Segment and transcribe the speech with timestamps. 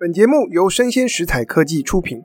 [0.00, 2.22] 本节目由生鲜食材科技出品。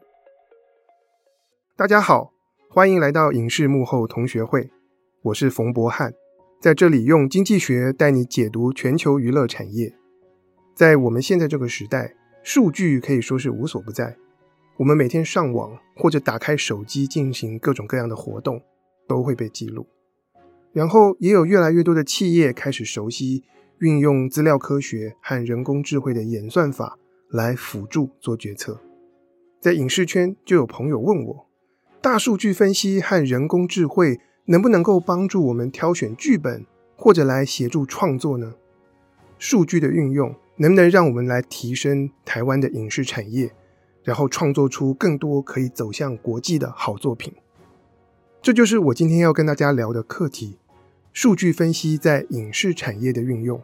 [1.75, 2.31] 大家好，
[2.69, 4.69] 欢迎来到影视幕后同学会，
[5.23, 6.13] 我是冯博翰，
[6.61, 9.93] 在这里用经济学带你解读全球娱乐产业。
[10.73, 14.15] 在我们现在这个时代，数据可以说是无所不在。
[14.77, 18.61] 我们每天上网或者打开手机进行各种各样的活动，
[19.05, 19.85] 都会被记录。
[20.71, 23.43] 然后也有越来越多的企业开始熟悉
[23.79, 26.97] 运用资料科学和人工智慧的演算法
[27.35, 28.79] 来辅助做决策。
[29.59, 31.47] 在影视圈就有朋友问我，
[32.01, 38.53] 大数据分析和人工智慧能不能够帮助我们挑选剧本，或者来协助创作呢？
[39.37, 43.51] 数据的运用能不能让我们来提升台湾的影视产业，
[44.01, 47.33] 然后创作出更多可以走向国际的好作品？
[48.41, 50.57] 这就是我今天要跟大家聊的课题。
[51.11, 53.61] 数据分析在影视产业的运用，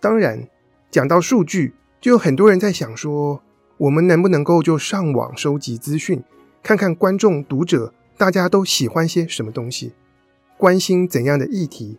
[0.00, 0.48] 当然
[0.90, 3.42] 讲到数据，就有很多人在想说，
[3.76, 6.22] 我们能不能够就上网收集资讯，
[6.62, 9.92] 看看观众、读者大家都喜欢些什么东西，
[10.56, 11.98] 关心怎样的议题，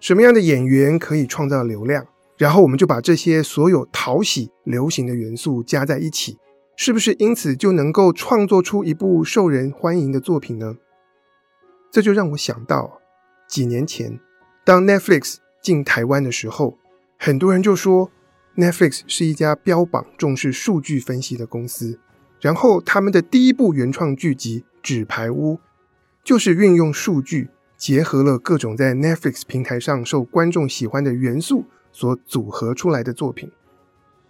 [0.00, 2.06] 什么样的演员可以创造流量，
[2.38, 6.38] 然后我们就把这些所有讨喜、流行的元素加在一起，
[6.74, 10.76] 是不是因此就能够创作出一部受人欢迎的作品呢？
[11.90, 13.00] 这就让我想到。
[13.46, 14.18] 几年前，
[14.64, 16.78] 当 Netflix 进台湾的时候，
[17.18, 18.10] 很多人就说
[18.56, 21.98] Netflix 是一家标榜重视数据分析的公司。
[22.40, 25.54] 然后，他们的第一部原创剧集《纸牌屋》
[26.24, 33.50] 就是运用数据，结合了各种在 Netflix 平台上受观众喜欢的元素所组合出来的作品。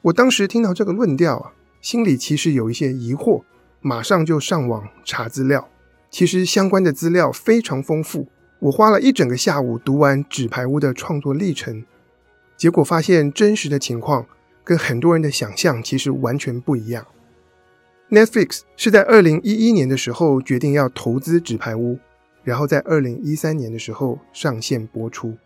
[0.03, 3.43] 我当时听到这个论调啊，心里其实有一些疑惑，
[3.81, 5.69] 马上就上网查资料。
[6.11, 8.29] 其实相关的资料非常丰富。
[8.59, 11.85] 我花了一整个下午读完《纸牌屋》的创作历程，
[12.63, 14.25] 结果发现真实的情况
[14.63, 17.05] 跟很多人的想象其实完全不一样。
[18.09, 21.95] Netflix 是在二零一一年的时候决定要投资《纸牌屋》，
[22.45, 25.37] 然后在二零一三年的时候上线播出。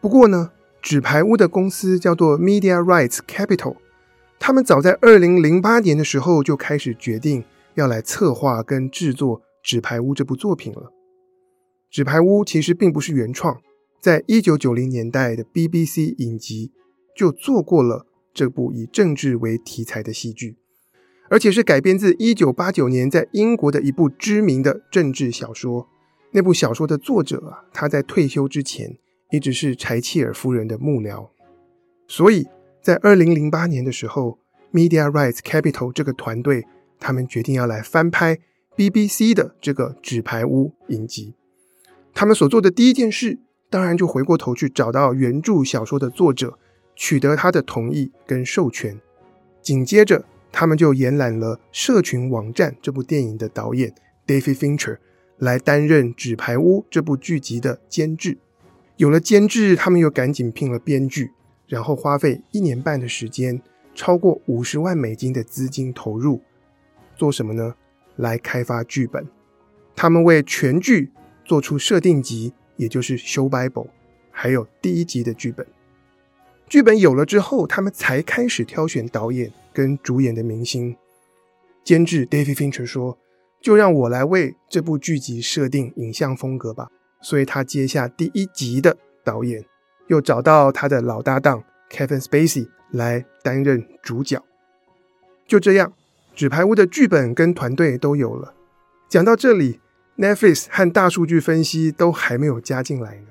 [0.00, 0.50] 不过呢，
[0.80, 3.76] 《纸牌屋》的公司叫做 Media Rights Capital，
[4.38, 7.44] 他们早在二零零八年的时候就开始决定
[7.74, 10.80] 要来策划跟制作《纸牌屋》这部作品了。
[11.90, 13.60] 《纸牌屋》其实并不是原创，
[14.00, 16.72] 在一九九零年代的 BBC 影集
[17.16, 20.56] 就做过了这部以政治为题材的戏剧，
[21.28, 25.88] 而且是改编自一九八九年在英国的一部知名的政治小说。
[26.30, 28.98] 那部小说的作者啊，他在退休之前
[29.30, 31.30] 一直是柴契尔夫人的幕僚，
[32.06, 32.46] 所以
[32.82, 34.38] 在二零零八年的时候
[34.72, 36.66] ，Media Rights Capital 这个团队
[37.00, 38.38] 他们决定要来翻拍
[38.76, 41.34] BBC 的这个《纸牌屋》影集。
[42.14, 43.38] 他们所做的第一件事，
[43.70, 46.58] 当然就回过头去找到原著小说的作者，
[46.96, 48.98] 取得他的同意跟授权。
[49.60, 53.94] 紧接着，他们就延揽了《社群网站》这部电影的导演
[54.26, 54.98] David Fincher
[55.36, 58.38] 来担任《纸牌屋》这部剧集的监制。
[58.96, 61.32] 有了监制，他们又赶紧聘了编剧，
[61.66, 63.60] 然后花费一年半的时间，
[63.94, 66.40] 超过五十万美金的资金投入，
[67.14, 67.74] 做什么呢？
[68.16, 69.28] 来开发剧本。
[69.94, 71.12] 他们为全剧。
[71.44, 73.88] 做出设定集，也就是 Show Bible，
[74.30, 75.66] 还有第一集的剧本。
[76.66, 80.96] 剧本有了之后，他们才开始挑选导演跟主演的明星。
[81.82, 83.18] 监制 David Fincher 说
[83.60, 86.88] ：“就让我来为这部剧集设定影像风格吧。”
[87.20, 89.64] 所以他接下第一集的导演，
[90.06, 94.40] 又找到他的老搭档 Kevin Spacey 来担任主角。
[95.46, 95.88] 就这样，
[96.34, 98.54] 《纸牌屋》的剧本跟团队都有了。
[99.08, 99.80] 讲到这里。
[100.18, 103.26] Netflix 和大数据分析都还没有加进来呢。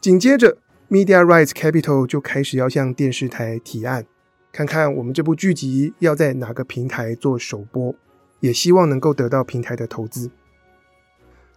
[0.00, 0.56] 紧接着
[0.88, 4.06] ，Media Rights Capital 就开始要向电视台提案，
[4.52, 7.92] 看看我们这部剧集要在哪个平台做首播，
[8.38, 10.30] 也希望能够得到平台的投资。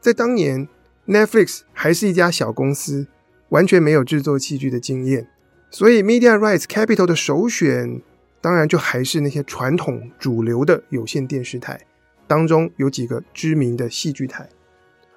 [0.01, 0.67] 在当年
[1.05, 3.05] ，Netflix 还是一家小公司，
[3.49, 5.27] 完全没有制作戏剧的经验，
[5.69, 8.01] 所以 Media Rights Capital 的首选，
[8.41, 11.79] 当然就还是那些传统主流的有线电视台。
[12.27, 14.49] 当中有几个知名的戏剧台，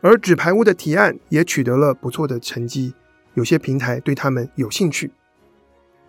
[0.01, 2.95] 而《纸牌屋》的提案也取得了不错的成绩，
[3.35, 5.11] 有些平台对他们有兴趣。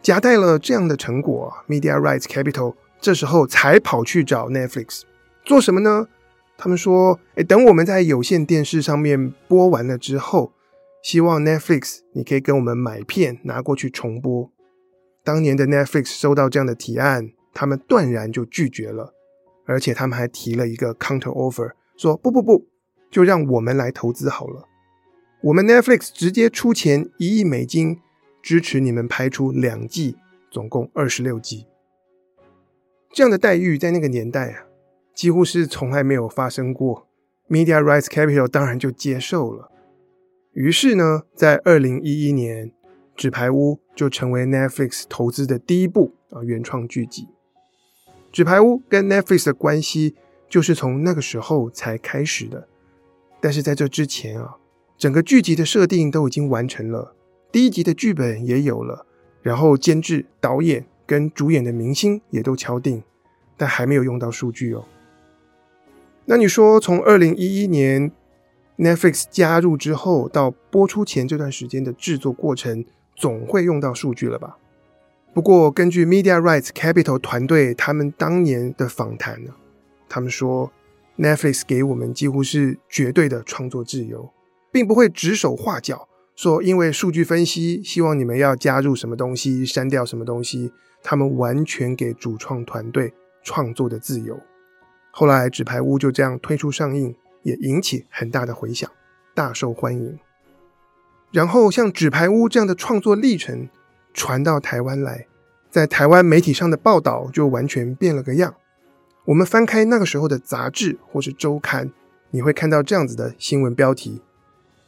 [0.02, 5.02] 夹带了这样的成果，Media Rights Capital 这时候才跑去找 Netflix
[5.44, 6.08] 做什么呢？
[6.58, 10.54] 他们说：“诶，等我们在有线电视上面播完了之后，
[11.02, 14.52] 希望 Netflix 你可以跟我们买片拿过去重播。”
[15.24, 19.14] 当年的 Netflix 收到这样的提案，他们断然就拒绝了。
[19.66, 22.66] 而且他们还提了一个 counter offer，说不不不，
[23.10, 24.66] 就让我们来投资好了。
[25.42, 28.00] 我们 Netflix 直接出钱一亿美金，
[28.42, 30.18] 支持你们拍出两季，
[30.52, 31.66] 总共二十六集。
[33.14, 34.66] 这样的待遇在那个年代啊，
[35.16, 37.08] 几乎是从来没有发生过。
[37.50, 39.72] Media Rights Capital 当然就接受了。
[40.54, 42.68] 于是呢，在二零一一年，
[43.16, 47.24] 《纸牌屋》就成为 Netflix 投资的第一部啊原创剧集。
[48.32, 50.16] 《纸牌屋》跟 Netflix 的关系
[50.48, 52.68] 就是从那个时候才开始的。
[53.42, 54.58] 但是在这之前啊，
[54.98, 57.16] 整个剧集的设定都已经完成了，
[57.52, 59.06] 第一集的剧本也有了，
[59.42, 63.04] 然后监制、导演跟主演的明星也都敲定，
[63.58, 64.86] 但还没有用到数据哦。
[66.26, 68.12] 那你说，从二零一一年
[68.78, 74.58] Netflix 加入之后到播出前这段时间的制作过程，总会用到数据了吧？
[75.34, 79.52] 不过，根据 Media Rights Capital 团队他们当年的访谈呢，
[80.08, 80.72] 他们说
[81.20, 84.32] Netflix 给我们几乎是绝对的创作自由，
[84.72, 90.72] 并不会指手画脚，说因为数据分析希望你们要加入什么东西、删掉什么东西，
[91.04, 93.14] 他们完全给主创团队
[93.44, 94.40] 创作的自由。
[95.12, 97.14] 后来，《纸牌屋》就这样推出上映，
[97.44, 98.90] 也引起很大的回响，
[99.36, 100.18] 大受欢迎。
[101.34, 103.68] 然后，像《纸牌屋》这样的创作历程
[104.14, 105.28] 传到台湾来，
[105.70, 108.56] 在台湾媒体上的报道就完全变了个样。
[109.26, 111.92] 我们翻开那个时候的杂志或是周刊，
[112.32, 114.22] 你会看到这样子的新闻标题：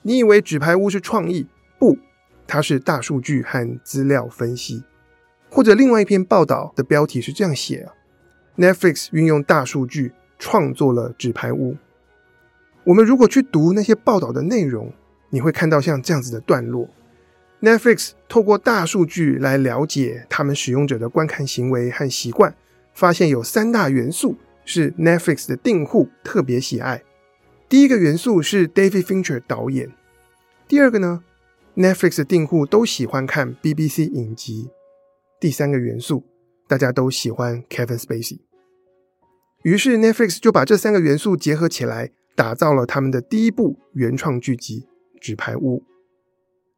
[0.02, 1.48] 你以为《纸牌屋》是创意？
[1.78, 1.98] 不，
[2.48, 4.84] 它是大数据和资料分析。
[5.50, 7.94] 或者另外一篇报道的标题是这样写啊。
[8.58, 11.74] Netflix 运用大数据创作了《纸牌屋》。
[12.84, 14.92] 我们如果去读那些报道的内容，
[15.30, 16.90] 你会看到像这样子的段落
[17.62, 22.56] ：Netflix 透过大数据来了解他们使用者的观看行为和习惯，
[22.94, 24.36] 发现有三大元素
[24.66, 27.04] 是 Netflix 的订户特别喜爱。
[27.70, 29.92] 第一个元素是 David Fincher 导演。
[30.68, 31.24] 第二个呢
[31.76, 34.70] ，Netflix 的订户都喜欢看 BBC 影集。
[35.40, 36.26] 第三个元素。
[36.68, 38.40] 大家都喜欢 Kevin Spacey，
[39.64, 44.88] 于是 Netflix 就把这三个元素结合起来，打造了他们的第一部原创剧集
[45.20, 45.80] 《纸牌屋》。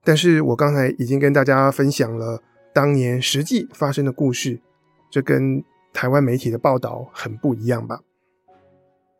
[0.03, 2.41] 但是我刚才已经跟大家分享了
[2.73, 4.59] 当年实际发生的故事，
[5.11, 5.63] 这跟
[5.93, 8.01] 台湾媒体的报道很不一样吧？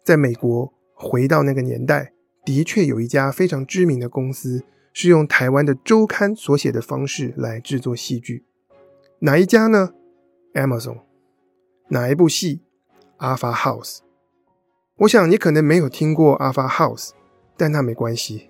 [0.04, 2.12] 在美国，回到那个年代，
[2.44, 8.44] 的确有一家非常知名的公司，是用台湾的周刊所写的方式来制作戏剧。
[9.20, 9.94] 哪一家呢
[10.54, 11.02] ？Amazon
[11.90, 12.62] 哪一部戏
[13.20, 14.00] ？Alpha House。
[14.98, 17.12] 我想你可能没有听过 Alpha House，
[17.56, 18.50] 但那没关系。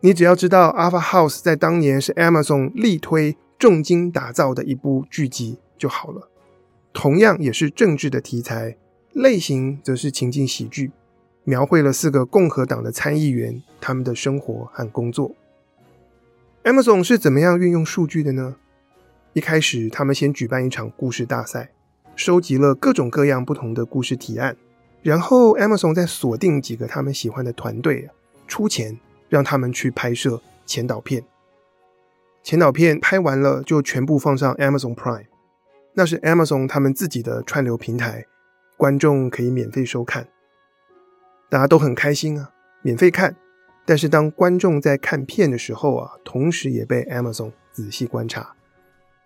[0.00, 6.30] 你只要知道 Alpha House 在当年是 Amazon 力推、重金打造的一部剧集就好了。
[6.94, 8.76] 同样也是政治的题材，
[9.12, 10.92] 类型则是情景喜剧，
[11.42, 15.34] 描绘了四个共和党的参议员他们的生活和工作。
[16.62, 18.56] Amazon 是怎么样运用数据的呢？
[19.34, 21.72] 一开始，他们先举办一场故事大赛，
[22.14, 24.56] 收集了各种各样不同的故事提案，
[25.02, 28.08] 然后 Amazon 再锁定几个他们喜欢的团队，
[28.46, 28.98] 出钱
[29.28, 31.24] 让他们去拍摄前导片。
[32.44, 35.26] 前导片拍完了，就全部放上 Amazon Prime，
[35.94, 38.26] 那是 Amazon 他们自己的串流平台，
[38.76, 40.26] 观众可以免费收看，
[41.48, 42.50] 大家都很开心啊，
[42.82, 43.36] 免费看。
[43.86, 48.54] 但是当观众在看片的时候啊，同时也被 Amazon 仔细观察。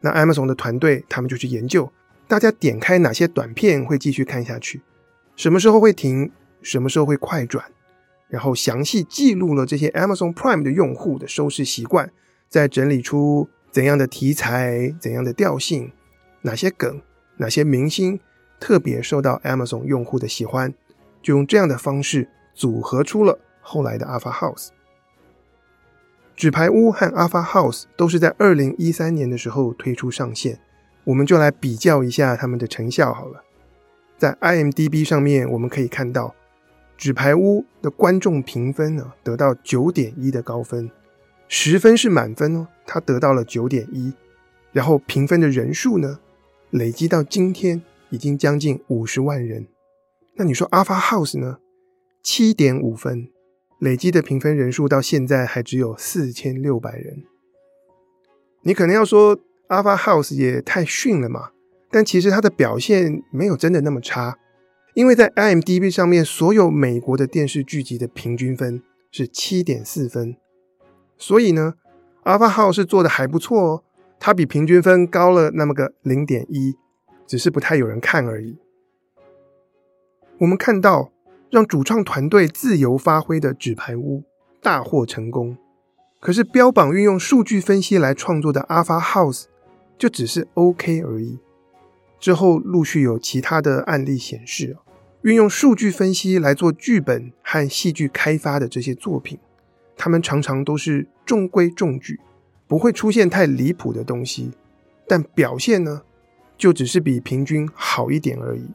[0.00, 1.90] 那 Amazon 的团队，他们就去研究，
[2.26, 4.82] 大家点开哪些短片会继续看下去，
[5.36, 7.64] 什么时候会停，什么时候会快转，
[8.28, 12.12] 然后详细记录了这些 Amazon Prime 的用户的收视习惯，
[12.48, 15.92] 再整理出怎样的题材、怎样的调性、
[16.48, 17.02] 哪些梗、
[17.36, 18.18] 哪些明星
[18.58, 20.72] 特别受到 Amazon 用户的喜欢，
[21.22, 24.68] 就用这样的方式组合出了后来的 Alpha House。
[26.34, 30.58] 纸牌屋和 Alpha House 都是在二零一三年的时候推出上线，
[31.04, 33.44] 我们就来比较一下他们的成效好了。
[34.16, 36.34] 在 IMDB 上面，我们可以看到
[36.96, 40.90] 纸牌屋的观众评分呢得到九点一的高分，
[41.46, 44.14] 十分是满分哦，它得到了九点一，
[44.72, 46.18] 然后评分的人数呢
[46.70, 49.66] 累积到今天已经将近五十万人。
[50.36, 51.58] 那你说 Alpha House 呢？
[52.22, 53.28] 七点五分。
[53.78, 57.22] 累积的评分人数到现在还只有四千六百人。
[58.62, 61.50] 你可能要说 Alpha House 也太逊了嘛？
[61.88, 64.36] 但其实它的表现没有真的那么差，
[64.94, 68.82] 因为在 IMDB 上面，所有美国的电视剧集的平均分
[69.12, 70.36] 是七点四分，
[71.16, 71.74] 所以呢
[72.24, 73.84] ，Alpha House 做的还不错哦，
[74.18, 76.76] 它比平均分高了那么个零点一，
[77.26, 78.58] 只是不太有人看而已。
[80.38, 81.12] 我们看到。
[81.50, 84.22] 让主创团队自由发挥的纸牌屋
[84.60, 85.56] 大获成功，
[86.20, 89.44] 可是标榜运用数据分析来创作的 Alpha House
[89.96, 91.38] 就只是 OK 而已。
[92.20, 94.76] 之后陆续有其他的案例显示，
[95.22, 99.38] 运用数据分析来做剧本和戏剧开发的这些作品，
[99.96, 102.20] 他们常常都是中规中矩，
[102.68, 104.52] 不会出现太离谱的东西，
[105.08, 106.02] 但表现呢，
[106.56, 108.68] 就只是比平均好一点而已。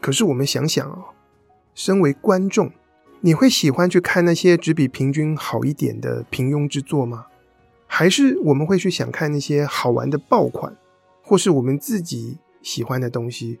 [0.00, 1.06] 可是我们想想啊，
[1.74, 2.70] 身为观众，
[3.22, 7.26] 你会喜欢去看那些只比平均好一点的平庸之作吗？
[7.86, 10.76] 还是我们会去想看那些好玩的爆款，
[11.22, 13.58] 或是我们自己喜欢的东西？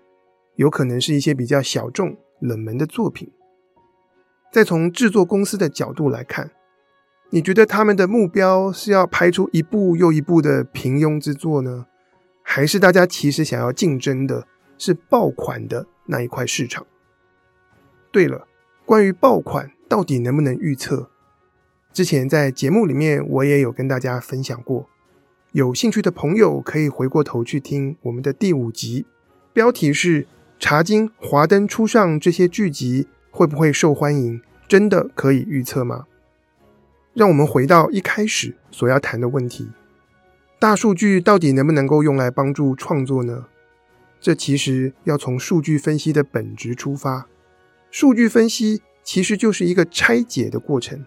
[0.56, 3.32] 有可能是一些比较小众、冷门的作品。
[4.52, 6.50] 再从制作公司的角度来看，
[7.30, 11.86] 你觉得他们的目标是要拍出一部又一部的平庸之作呢？
[12.42, 14.46] 还是大家其实想要竞争的
[14.78, 16.86] 是爆款的那一块市场？
[18.10, 18.48] 对了，
[18.86, 21.10] 关于爆款到底能不能预测？
[21.92, 24.88] 之前在节目里面我也有跟大家分享过，
[25.52, 29.06] 有兴趣的朋友可以回过头去听我们的第五集，
[29.52, 30.26] 标题是。
[30.60, 34.42] 茶金、华灯初上这些剧集会不会受欢迎？
[34.66, 36.06] 真的可以预测吗？
[37.18, 39.68] 让我们回到一开始所要谈的问题：
[40.60, 43.46] 大数据到底能不能够用来帮助创作呢？
[44.20, 47.26] 这其实要从数据分析的本质出发。
[47.90, 51.04] 数据分析其实就是一个拆解的过程。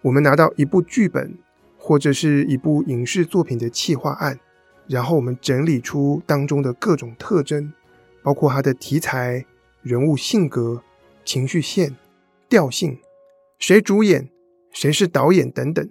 [0.00, 1.36] 我们拿到一部剧本
[1.76, 4.40] 或者是一部影视作品的企划案，
[4.86, 7.70] 然后我们整理出当中的各种特征。
[8.22, 9.44] 包括它的题材、
[9.82, 10.82] 人物性格、
[11.22, 11.94] 情绪线、
[12.48, 12.98] 调性、
[13.58, 14.30] 谁主演、
[14.74, 15.88] 谁是导演等等，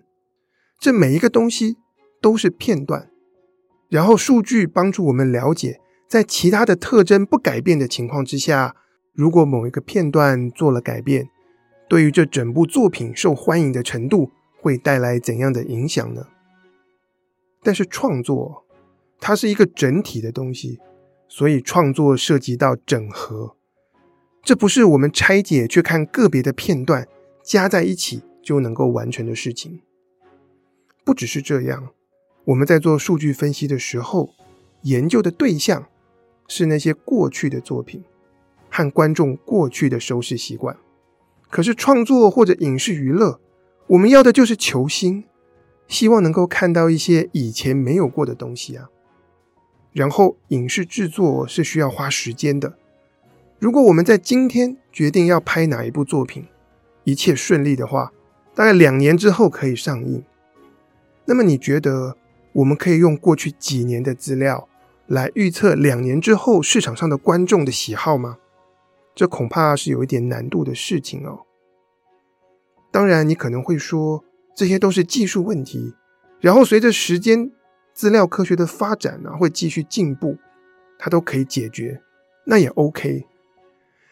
[0.77, 1.77] 这每一个东西
[2.21, 3.09] 都是片段。
[3.89, 8.75] 然后数据帮助我们了解，在其他的特征不改变的情况之下，
[9.13, 11.29] 如果某一个片段做了改变，
[11.89, 14.29] 对于这整部作品受欢迎的程度
[14.61, 16.27] 会带来怎样的影响呢？
[17.63, 18.65] 但是创作，
[19.19, 20.79] 它是一个整体的东西。
[21.29, 23.55] 所以创作涉及到整合，
[24.43, 27.07] 这不是我们拆解去看个别的片段
[27.43, 29.79] 加在一起就能够完成的事情。
[31.03, 31.89] 不只是这样，
[32.45, 34.29] 我们在做数据分析的时候，
[34.83, 35.87] 研究的对象
[36.47, 38.03] 是那些过去的作品
[38.69, 40.77] 和观众过去的收视习惯。
[41.49, 43.39] 可是创作或者影视娱乐，
[43.87, 45.23] 我们要的就是求新，
[45.87, 48.89] 希望能够看到一些以前没有过的东西啊。
[49.91, 52.77] 然后，影视制作是需要花时间的。
[53.59, 56.47] 如果我们在今天决定要拍哪一部作品，
[57.03, 58.11] 一切顺利的话，
[58.55, 60.23] 大概两年之后可以上映。
[61.25, 62.17] 那么，你觉得
[62.53, 64.67] 我们可以用过去几年的资料
[65.07, 68.37] 来预测两年之后市场上的观众的喜好吗？
[69.15, 71.41] 这恐怕是有一点难度的事情哦。
[72.91, 74.23] 当然，你可能会说，
[74.55, 75.95] 这些都是技术问题。
[76.39, 77.51] 然后，随着时间，
[77.93, 80.37] 资料科学的发展呢，会继续进步，
[80.99, 82.01] 它都可以解决，
[82.45, 83.25] 那也 OK。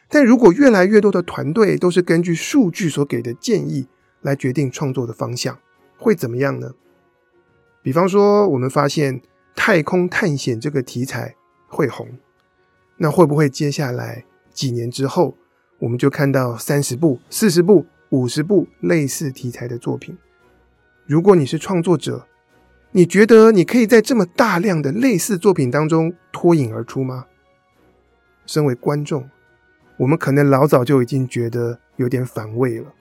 [0.07, 3.87] 但如果越来越多的团队都是根据数据所给的建议
[4.21, 5.59] 来决定创作的方向，
[5.97, 6.73] 会怎么样呢？
[7.81, 9.21] 比方说，我们发现
[9.55, 11.35] 太空探险这个题材
[11.67, 12.07] 会红，
[12.97, 15.35] 那会不会接下来几年之后，
[15.79, 20.17] 我们就看到三十部、四十部、五十部类似题材的作品？
[21.07, 22.27] 如果你是创作者，
[22.91, 27.25] 你觉得你可以在这么大量的类似作品当中脱颖而出吗？
[28.45, 29.29] 身为观众，
[29.97, 32.93] 我们可能老早就已经觉得有点反胃了。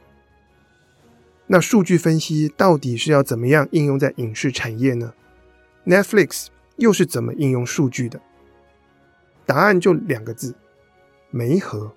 [1.53, 5.13] 那数据分析到底是要怎么样应用在影视产业呢
[5.85, 8.21] ？Netflix 又是怎么应用数据的？
[9.47, 10.55] 答案就两个字：
[11.31, 11.97] 媒合。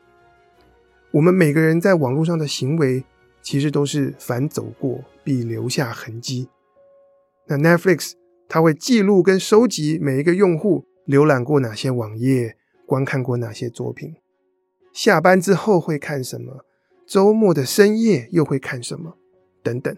[1.12, 3.04] 我们每个人在网络上的行为，
[3.44, 6.50] 其实都是凡走过必留下痕迹。
[7.46, 8.14] 那 Netflix
[8.50, 12.58] 它会记录跟收集每一个用户浏览过哪些网页，
[12.88, 14.16] 观看过哪些作品，
[14.92, 16.66] 下班之后会看什么，
[17.06, 19.20] 周末的深夜又会看什么，
[19.64, 19.96] 等等，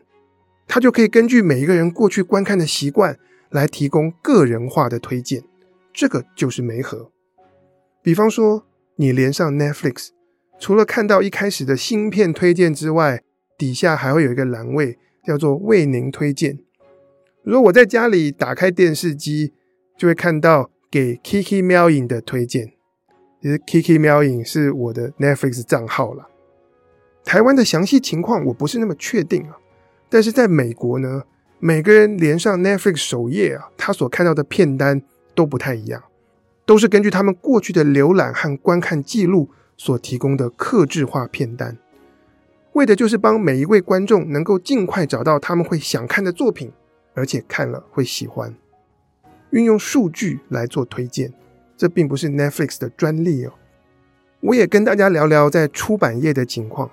[0.67, 3.17] 它就可以根据每一个人过去观看的习惯
[3.49, 5.43] 来提供个人化的推荐。
[5.91, 7.11] 这个就是媒合。
[8.01, 8.65] 比方说，
[8.97, 10.09] 你连上 Netflix，
[10.59, 13.23] 除了看到一开始的新片推荐之外，
[13.57, 16.59] 底下还会有一个栏位叫做为您推荐。
[17.43, 19.53] 如果我在家里打开电视机，
[19.97, 22.73] 就会看到给 Kiki 喵影的推荐。
[23.41, 26.27] 其实 Kiki 喵影是我的 Netflix 账号啦。
[27.25, 29.57] 台湾的详细情况我不是那么确定啊，
[30.07, 31.23] 但是在美国呢，
[31.59, 35.01] 每个人连上 Netflix 首页啊，他所看到的片单
[35.33, 36.03] 都不太一样，
[36.65, 41.77] 都是根据他们过去的浏览和观看记录所提供的客制化片单，
[42.73, 46.71] 为的就是帮每一位观众能够尽快找到他们会想看的作品。
[47.17, 48.53] 而且看了会喜欢，
[49.51, 51.33] 运用数据来做推荐，
[51.77, 53.53] 这并不是 Netflix 的专利哦。
[54.41, 56.91] 我也跟大家聊聊在出版业的情况。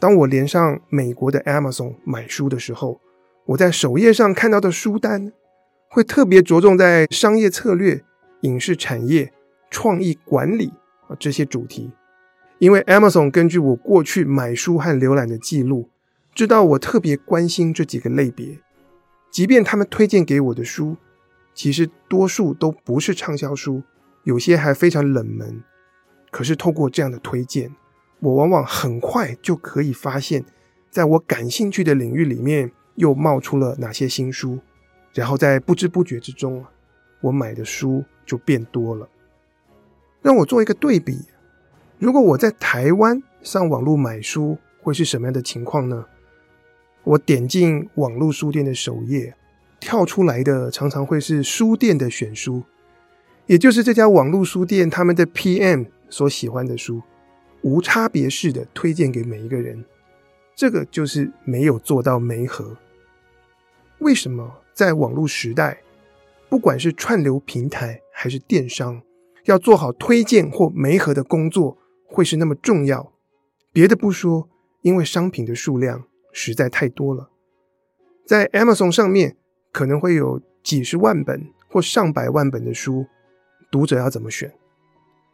[0.00, 2.98] 当我连上美国的 Amazon 买书的时候，
[3.44, 5.30] 我在首页上看到的书单
[5.90, 8.02] 会特别着重在商业策略、
[8.40, 9.30] 影视产业、
[9.70, 10.72] 创意管理
[11.06, 11.90] 啊这些主题，
[12.58, 15.90] 因为 Amazon 根据我过去买书和浏览的记录，
[16.34, 18.58] 知道我特别关心这几个类别。
[19.30, 20.96] 即便他们推荐给我的书，
[21.54, 23.82] 其实多数都不是畅销书，
[24.24, 25.62] 有些还非常冷门。
[26.30, 27.70] 可是透过这样的推荐，
[28.20, 30.44] 我往往很快就可以发现，
[30.90, 34.58] 在我感兴趣的领域里面又冒出了哪些新书，
[35.14, 36.64] 然后在不知不觉之中，
[37.22, 39.08] 我买的书就变多了。
[40.20, 41.18] 让我做一个对比，
[41.98, 46.04] 如果我在台湾上网络买书，会是什么样的情况呢？
[47.02, 49.34] 我点进网络书店的首页，
[49.80, 52.64] 跳出来的常常会是书店的选书，
[53.46, 57.00] 也就是这家网络书店他们的 PM 所喜欢的书，
[57.62, 59.84] 无差别式的推荐给每一个人。
[60.54, 62.76] 这个就是没有做到媒合。
[63.98, 65.82] 为什么在网络时代，
[66.48, 69.02] 不管是串流平台还是电商，
[69.44, 73.12] 要做好推荐或媒合的工作，会是那么重要？
[73.72, 74.48] 别的不说，
[74.82, 76.04] 因为商品的数量。
[76.32, 77.28] 实在太多了，
[78.24, 79.36] 在 Amazon 上面
[79.72, 83.04] 可能会有几十万本或上百万本的书，
[83.68, 84.54] 读者要怎么选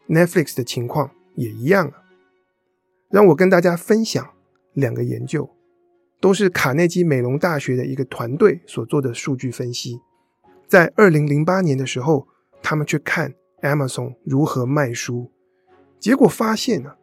[0.09, 2.06] ？Netflix 的情况也一样啊。
[3.09, 4.29] 让我跟大家分享
[4.73, 5.49] 两个研究，
[6.21, 10.01] 都是卡内基美隆大学的一个团队所做的数据分析。
[10.67, 12.27] 在二零零八年的时候，
[12.63, 15.31] 他们去看 Amazon 如何卖书，
[16.01, 16.97] 结果发现呢、啊。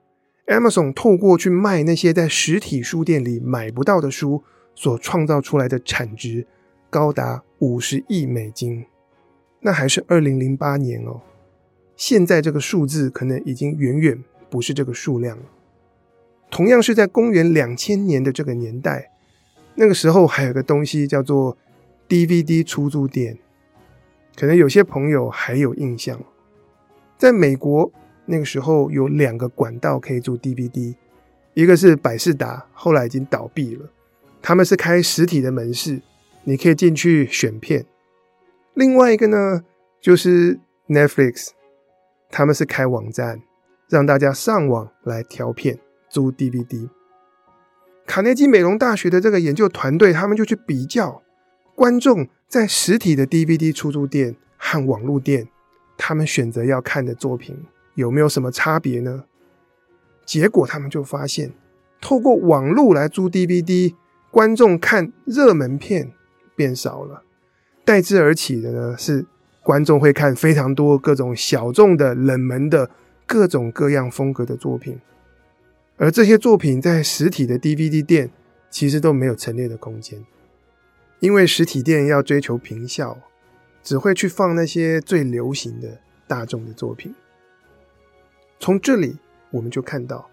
[0.48, 4.44] Amazon 透过去卖那些在实体书店里买不到的书，
[4.76, 6.46] 所创造出来的产值
[6.90, 8.86] 高达五十亿美金。
[9.62, 11.22] 那还是二零零八年哦，
[11.96, 15.44] 现在这个数字可能已经远远不是这个数量了。
[16.54, 19.10] 同样是在公元两千年的这个年代，
[19.74, 21.58] 那个时候还有个东西叫做
[22.08, 23.40] DVD 出租店，
[24.36, 26.24] 可能有些朋友还有印象，
[27.18, 27.92] 在美国。
[28.26, 30.96] 那个时候有两个管道可以租 DVD，
[31.56, 33.90] 一个是百视达，后来已经倒闭了。
[34.42, 36.02] 他们是开实体的门市，
[36.44, 37.84] 你可以进去选片。
[38.76, 39.64] 另外一个呢，
[40.00, 41.50] 就是 Netflix，
[42.30, 43.42] 他们是开网站，
[43.90, 45.80] 让大家上网来挑片
[46.14, 46.90] 租 DVD。
[48.06, 51.24] 卡内基美容大学的这个研究团队，他们就去比较
[51.74, 55.48] 观众在实体的 DVD 出租店和网络店，
[55.98, 57.66] 他们选择要看的作品。
[57.96, 59.24] 有没有什么差别呢？
[60.24, 61.52] 结果他们就发现，
[62.00, 63.96] 透过网络来租 DVD，
[64.30, 66.12] 观众看热门片
[66.56, 67.24] 变少了，
[67.84, 69.26] 代之而起的呢是
[69.64, 72.92] 观众会看非常多各种小众的、冷门的
[73.26, 75.00] 各种各样风格的作品，
[75.98, 78.32] 而这些作品在实体的 DVD 店
[78.70, 80.26] 其实都没有陈列的空间，
[81.20, 83.18] 因为实体店要追求平效，
[83.84, 87.14] 只会去放那些最流行的大众的作品。
[88.60, 89.18] 从这里
[89.52, 90.30] 我们就看到，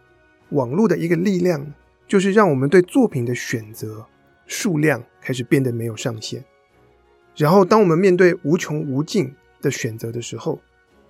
[0.50, 1.74] 网络的一个力量，
[2.08, 4.06] 就是让我们对作品的选择
[4.46, 6.42] 数量开始变得没有上限。
[7.36, 10.58] 然后，当我们面对无穷无尽的选择的时候，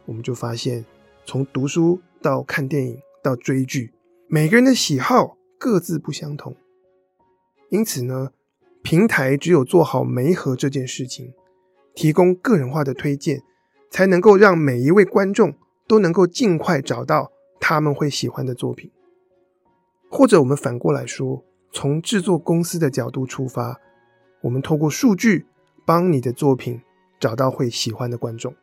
[0.07, 0.85] 我们就发现，
[1.25, 3.93] 从读书到看电影到追剧，
[4.33, 6.55] 每个人的喜好各自不相同。
[7.69, 8.31] 因此呢，
[8.81, 11.35] 平台只有做好媒合这件事情，
[11.95, 13.43] 提供个人化的推荐，
[13.91, 15.55] 才能够让每一位观众。
[15.89, 18.93] 都能够尽快找到他们会喜欢的作品，
[20.09, 23.81] 或者我们反过来说，从制作公司的角度出发，
[24.43, 25.47] 我们透过数据
[25.85, 26.81] 帮你的作品
[27.19, 28.55] 找到会喜欢的观众。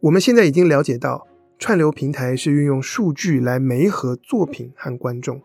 [0.00, 1.26] 我们现在已经了解到，
[1.60, 5.42] 串流平台是运用数据来媒合作品和观众。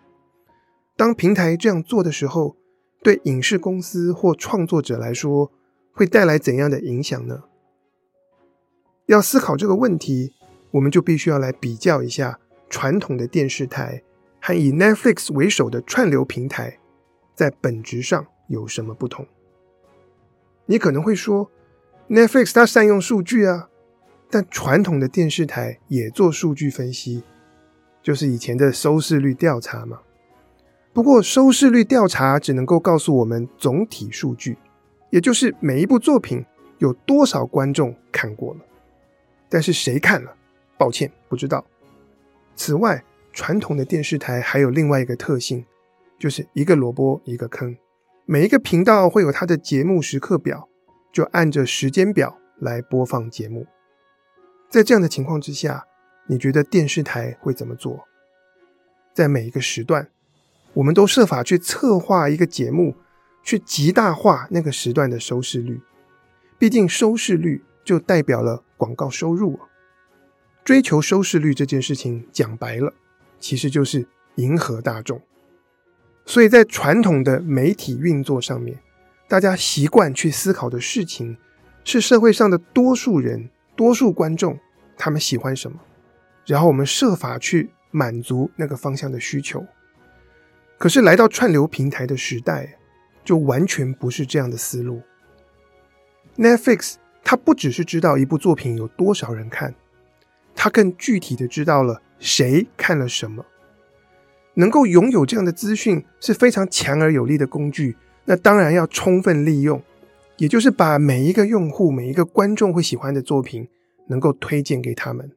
[0.95, 2.56] 当平台这样做的时候，
[3.04, 5.51] 对影视公司或创作者来说，
[5.91, 7.43] 会带来怎样的影响呢？
[9.08, 10.32] 要思考这个问题，
[10.71, 14.01] 我们就必须要来比较一下传统的电视台
[14.39, 16.80] 和以 Netflix 为首的串流平台，
[17.36, 19.28] 在本质上有什么不同。
[20.65, 21.51] 你可能会说
[22.08, 23.67] ，Netflix 它善用数据啊，
[24.30, 27.24] 但传统的电视台也做数据分析，
[28.02, 30.00] 就是以前的收视率调查嘛。
[30.94, 34.58] 不过收视率调查只能够告诉我们总体数据，
[35.10, 36.46] 也就是每一部作品
[36.80, 38.60] 有多少观众看过了。
[39.50, 40.34] 但是谁看了？
[40.78, 41.66] 抱歉，不知道。
[42.56, 45.66] 此外，传统的电视台还有另外一个特性，
[46.18, 47.76] 就是一个萝卜一个坑，
[48.26, 50.70] 每一个频道会有它的节目时刻表，
[51.12, 53.66] 就按着时间表来播放节目。
[54.69, 55.86] 在这样的情况之下，
[56.28, 58.08] 你觉得电视台会怎么做？
[59.13, 60.10] 在每一个时段，
[60.73, 62.95] 我们都设法去策划一个节目，
[63.43, 65.80] 去极大化那个时段的收视率。
[66.58, 69.69] 毕竟收视率就代表了广告收入啊。
[70.63, 72.93] 追求收视率这件事情，讲白了，
[73.39, 75.21] 其实就是迎合大众。
[76.25, 78.80] 所以在传统的媒体运作上面，
[79.28, 81.38] 大家习惯去思考的事情，
[81.84, 84.58] 是社会上的多数人、多数观众
[84.98, 85.80] 他们喜欢什么，
[86.46, 89.66] 然后我们设法去满足那个方向的需求。
[90.78, 92.78] 可是来到串流平台的时代，
[93.24, 95.02] 就完全不是这样的思路。
[96.38, 99.74] Netflix 它不只是知道一部作品有多少人看，
[100.54, 103.46] 它更具体的知道了谁看了什么。
[104.56, 109.82] 能够拥有这样的资讯是非常强而有力的工具，那当然要充分利用，
[110.38, 113.69] 也就是把每一个用户、每一个观众会喜欢的作品
[114.08, 115.32] 能够推荐给他们。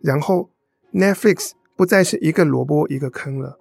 [0.00, 0.50] 然后
[0.92, 3.58] Netflix 不再是一个萝卜一个坑了，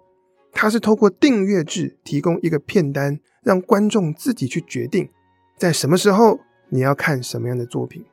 [0.52, 5.10] 它是透过订阅制提供一个片单，让观众自己去决定
[5.58, 8.04] 在什么时候你要看什么样的作品。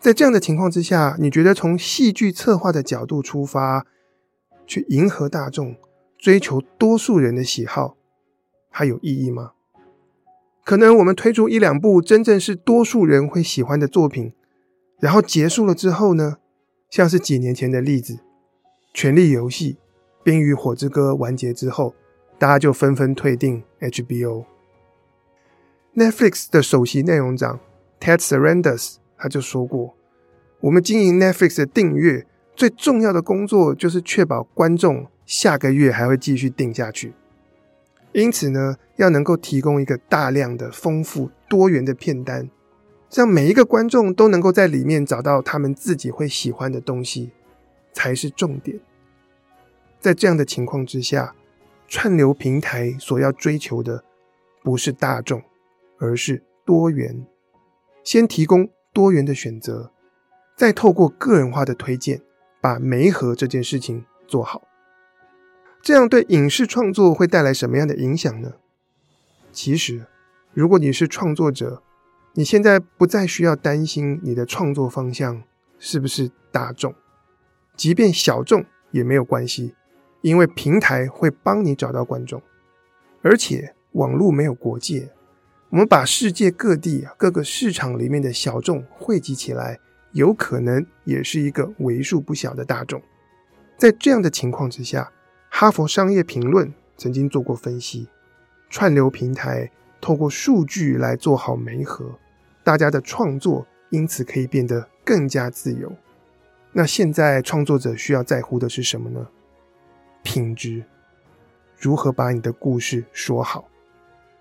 [0.00, 3.86] 在这样的情况之下，你觉得从戏剧策划的角度出发，
[4.66, 5.76] 去迎合大众，
[6.16, 7.96] 追求多数人的喜好，
[8.70, 9.52] 还有意义吗？
[10.68, 14.34] 可能我们推出一两部真正是多数人会喜欢的作品，
[15.00, 16.36] 然后结束了之后呢？
[16.90, 18.16] 像是几年前的例子，
[18.92, 19.72] 《权力游戏》
[20.22, 21.94] 《冰与火之歌》完结之后，
[22.38, 24.44] 大家就纷纷退订 HBO。
[25.96, 27.60] Netflix 的首席内容长
[27.98, 29.94] Ted Sarandos 他就说过
[30.60, 37.14] ：“我们经营 Netflix 的订阅。”最重要的工作就是确保观众下个月还会继续订下去。
[38.12, 42.50] 因此呢，要能够提供一个大量的、丰富、多元的片单，
[43.12, 47.32] 让每一个观众都能够在里面找到他们自己会喜欢的东西，
[47.92, 48.78] 才是重点。
[50.00, 51.34] 在这样的情况之下，
[51.86, 54.04] 串流平台所要追求的
[54.62, 55.42] 不是大众，
[55.98, 57.26] 而是多元。
[58.04, 59.92] 先提供多元的选择，
[60.56, 62.20] 再透过个人化的推荐。
[62.60, 64.62] 把媒合这件事情做好，
[65.88, 68.56] 这样对影视创作会带来什么样的影响呢？
[69.50, 70.04] 其实，
[70.52, 71.82] 如果你是创作者，
[72.34, 75.42] 你现在不再需要担心你的创作方向
[75.78, 76.94] 是不是大众，
[77.74, 79.76] 即便小众也没有关系，
[80.20, 82.42] 因为平台会帮你找到观众，
[83.22, 85.08] 而且网络没有国界，
[85.70, 89.80] 我们把世界各地各个市场里面的小众汇集起来。
[90.12, 93.00] 有可能也是一个为数不小的大众。
[93.78, 95.10] 在这样的情况之下，
[95.48, 98.08] 哈佛商业评论曾经做过分析，
[98.70, 102.18] 串流平台透过数据来做好媒合，
[102.62, 105.92] 大家的创作因此可以变得更加自由。
[106.72, 109.26] 那现在创作者需要在乎的是什么呢？
[110.22, 110.84] 品质，
[111.78, 113.68] 如何把你的故事说好。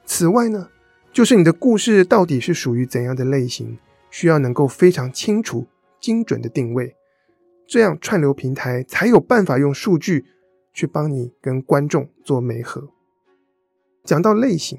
[0.05, 0.69] 此外呢，
[1.11, 3.77] 就是你的故事到底是属于怎样的类型。
[4.09, 5.67] 需要能够非常清楚、
[5.99, 6.95] 精准的定位，
[7.67, 10.25] 这样串流平台才有办法用数据
[10.77, 12.89] 去帮你跟观众做媒合。
[14.03, 14.77] 讲到类型，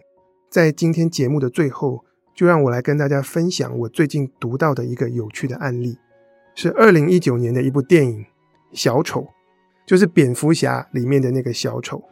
[0.48, 5.98] 在今天节目的最后，就让我来跟大家分享我最近读到的一个有趣的案例，
[6.54, 8.20] 是二零一九年的一部电影
[8.70, 9.22] 《小丑》，
[9.84, 12.04] 就是蝙蝠侠里面的那个小丑。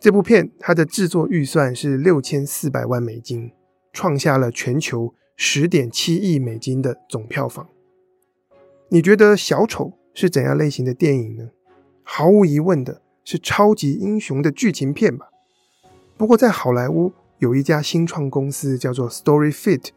[0.00, 3.52] 这部片它的制作预算是六千四百万美金，
[3.92, 5.14] 创下了全球。
[5.36, 7.68] 十点七亿美金的总票房，
[8.88, 11.50] 你觉得《小丑》是怎样类型的电影呢？
[12.04, 15.30] 毫无疑问的是超级英雄的剧情片吧。
[16.16, 19.88] 不过在好莱坞有一家新创公司叫做 StoryFit，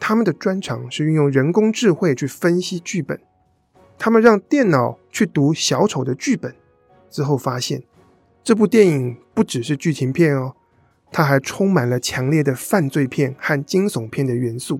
[0.00, 3.20] 他们的专长是运用人工智慧去分析剧本。
[3.98, 6.54] 他们让电脑去读《小丑》的剧本
[7.10, 7.82] 之后，发现
[8.42, 10.54] 这部电影不只是剧情片哦。
[11.10, 14.78] 它还充满了强烈的犯罪片和惊悚片的元素，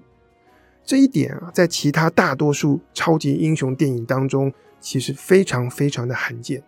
[0.85, 6.63] 这一点啊，在其他大多数超级英雄电影当中，其实非常非常的罕见。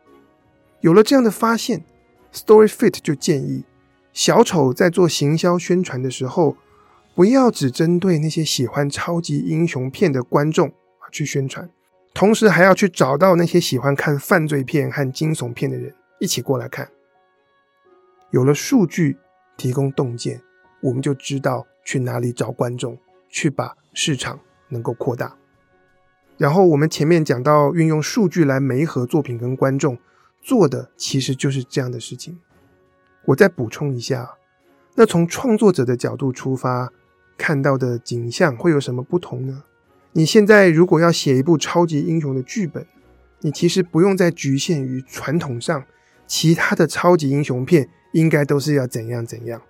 [0.81, 1.85] 有了这样的发现
[2.33, 3.65] ，StoryFit 就建议
[4.13, 6.57] 小丑在做行销宣传的时候，
[7.15, 11.71] 不要只针对那些喜欢超级英雄片的观众啊去宣传，
[12.15, 16.91] 同时还要去找到那些喜欢看犯罪片和惊悚片的人一起过来看。
[18.31, 19.19] 有了数据。
[19.57, 20.41] 提供洞见，
[20.81, 22.97] 我们就知道去哪里找观众，
[23.29, 25.37] 去把市场能够扩大。
[26.41, 29.99] 然后我们前面讲到运用数据来媒合作品跟观众，
[30.41, 32.39] 做的其实就是这样的事情。
[33.27, 34.37] 我再补充一下，
[34.95, 36.91] 那从创作者的角度出发，
[37.37, 39.65] 看到的景象会有什么不同呢？
[40.13, 42.87] 你现在如果要写一部超级英雄的剧本，
[43.41, 45.85] 你其实不用再局限于传统上
[46.27, 49.61] 其他的超级英雄片应该都是要怎样怎样，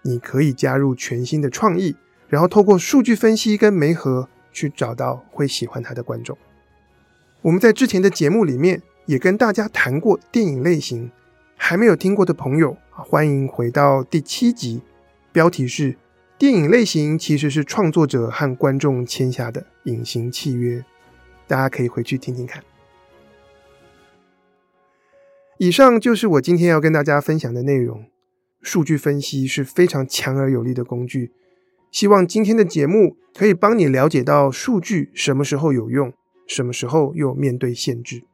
[0.00, 1.94] 你可以加入全新的创意，
[2.30, 6.36] 然后透过数据分析跟媒合去找到会喜欢它的观众。
[7.42, 11.12] 我们在之前的节目里面也跟大家谈过电影类型，
[11.56, 14.80] 还没有听过的朋友，欢迎回到第七集，
[15.30, 15.98] 标题是
[16.38, 20.82] “电影类型其实是创作者和观众签下的隐形契约”，
[21.46, 22.64] 大家可以回去听听看。
[25.58, 28.06] 以上就是我今天要跟大家分享的内容。
[28.62, 31.32] 数据分析是非常强而有力的工具，
[31.90, 36.12] 希望今天的节目可以帮你了解到数据什么时候有用，
[36.46, 38.24] 什么时候又面对限制。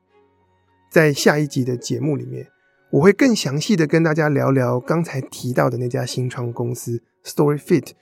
[0.91, 2.49] 在下一集的节目里面，
[2.91, 7.93] 我会更详细的跟大家聊聊刚才提到的那家新创公司 StoryFit，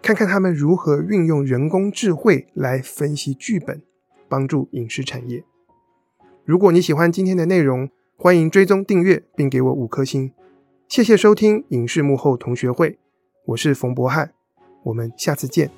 [0.00, 3.82] 看看他们如何运用人工智慧来分析剧本，
[4.28, 5.44] 帮助影视产业。
[6.44, 10.32] 如果你喜欢今天的内容，欢迎追踪订阅，并给我五颗星。
[10.88, 12.98] 谢谢收听影视幕后同学会，
[13.46, 14.32] 我是冯博翰，
[14.82, 15.70] 我们下次见。